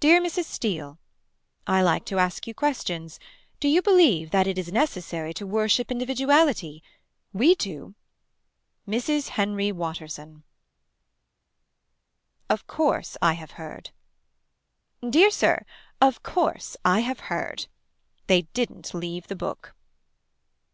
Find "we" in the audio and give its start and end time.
7.34-7.54